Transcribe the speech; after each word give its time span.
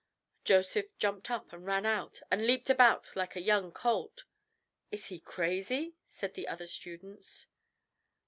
Joseph 0.43 0.97
jumped 0.97 1.29
up, 1.29 1.53
and 1.53 1.63
ran 1.63 1.85
out, 1.85 2.21
and 2.31 2.47
leaped 2.47 2.71
about 2.71 3.15
like 3.15 3.35
a 3.35 3.39
young 3.39 3.71
colt. 3.71 4.23
"Is 4.89 5.05
he 5.09 5.19
crazy?" 5.19 5.93
said 6.07 6.33
the 6.33 6.47
other 6.47 6.65
students. 6.65 7.45